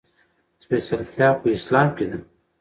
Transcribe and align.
سپېڅلتيا 0.61 1.29
خو 1.37 1.45
اسلام 1.57 1.87
کې 1.95 2.05
ده. 2.09 2.17